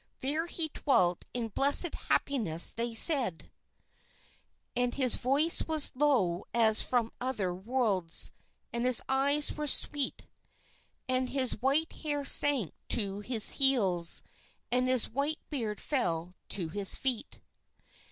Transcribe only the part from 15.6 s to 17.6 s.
fell to his feet.